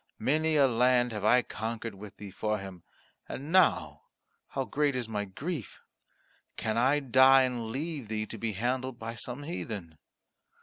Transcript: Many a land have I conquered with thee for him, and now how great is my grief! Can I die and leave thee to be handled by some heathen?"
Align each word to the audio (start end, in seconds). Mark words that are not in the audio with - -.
Many 0.17 0.55
a 0.55 0.67
land 0.67 1.11
have 1.11 1.23
I 1.23 1.43
conquered 1.43 1.93
with 1.93 2.17
thee 2.17 2.31
for 2.31 2.57
him, 2.57 2.81
and 3.29 3.51
now 3.51 4.05
how 4.47 4.65
great 4.65 4.95
is 4.95 5.07
my 5.07 5.25
grief! 5.25 5.79
Can 6.57 6.75
I 6.75 6.99
die 6.99 7.43
and 7.43 7.67
leave 7.69 8.07
thee 8.07 8.25
to 8.25 8.39
be 8.39 8.53
handled 8.53 8.97
by 8.97 9.13
some 9.13 9.43
heathen?" 9.43 9.99